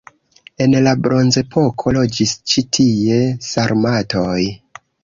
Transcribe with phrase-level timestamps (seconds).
[0.65, 4.39] En la bronzepoko loĝis ĉi tie sarmatoj.